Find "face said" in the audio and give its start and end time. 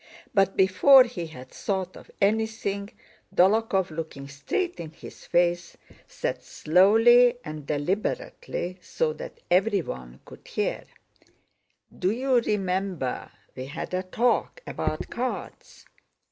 5.27-6.41